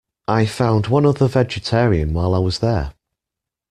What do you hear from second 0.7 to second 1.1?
one